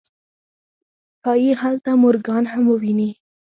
ښايي 1.23 1.51
هلته 1.61 1.89
مورګان 2.01 2.43
هم 2.51 2.63
وويني. 2.69 3.09